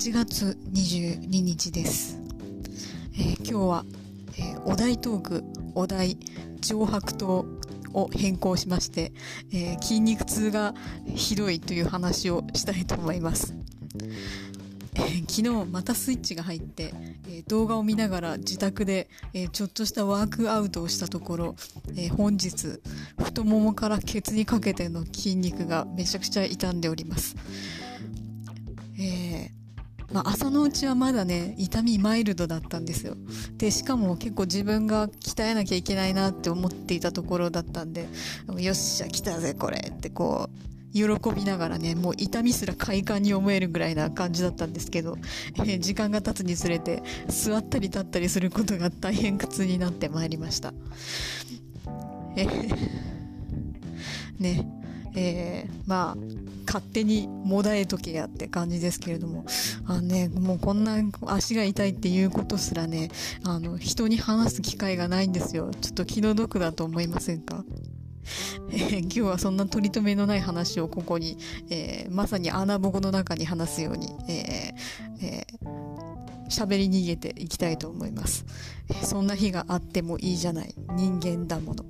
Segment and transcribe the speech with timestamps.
[0.00, 2.18] 8月22日です。
[3.12, 3.84] えー、今日は、
[4.38, 6.16] えー、お題トーク、お題、
[6.62, 7.44] 上白糖
[7.92, 9.12] を変更しまして、
[9.52, 10.74] えー、筋肉痛が
[11.14, 13.54] ひどいという話をしたいと思います。
[14.94, 16.94] え、昨日またスイッチが入って、
[17.28, 21.56] え、動画を見ながら自宅で、えちょっとしたワークアウトをしたところ、
[21.94, 22.80] え本日
[23.18, 27.36] 太ももからケツにかけての筋肉がめちゃくちゃ痛んでおります。
[30.12, 33.16] まあ、朝のうちはまだね、痛みマイルドだったんですよ。
[33.56, 38.08] で、しかも結構自分が鍛えなきゃいけないなって思っていたところだったんで、
[38.58, 45.16] よっしゃ、来たぜ、これってこう、喜びながらね、もう痛みすら快感に思えるぐらいな感じだったんですけど、
[45.58, 50.74] えー、時間が経つにつれて、座ったり立ったりすることが大変苦痛になってまいりました。
[52.36, 52.76] えー、
[54.40, 54.79] ね、
[55.14, 56.16] えー、まあ、
[56.66, 59.44] 勝手にもだえとけやって感じですけれども、
[59.86, 63.10] あのね、もうこんな足が痛いっていうことすらね、
[63.44, 65.70] あの、人に話す機会がないんですよ。
[65.80, 67.64] ちょっと気の毒だと思いませんか？
[68.70, 71.36] えー、今日はそんな取り留めのない話をここに、
[71.68, 75.46] えー、まさに穴ぼこの中に話すように、えー、え
[76.48, 78.44] 喋り逃げていきたいと思います、
[79.04, 80.74] そんな日があってもいいじゃない。
[80.96, 81.84] 人間だもの。